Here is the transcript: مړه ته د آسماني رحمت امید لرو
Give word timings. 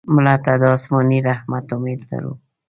مړه 0.13 0.35
ته 0.45 0.53
د 0.61 0.63
آسماني 0.75 1.19
رحمت 1.27 1.65
امید 1.75 1.99
لرو 2.09 2.33